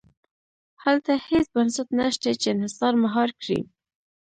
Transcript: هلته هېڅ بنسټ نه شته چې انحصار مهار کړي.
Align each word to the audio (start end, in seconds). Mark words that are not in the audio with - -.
هلته 0.83 1.11
هېڅ 1.27 1.45
بنسټ 1.55 1.87
نه 1.99 2.05
شته 2.15 2.29
چې 2.41 2.47
انحصار 2.53 2.93
مهار 3.03 3.29
کړي. 3.41 3.59